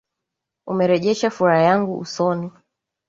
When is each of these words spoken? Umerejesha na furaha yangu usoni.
Umerejesha 0.71 1.27
na 1.27 1.33
furaha 1.35 1.63
yangu 1.69 1.93
usoni. 2.03 2.47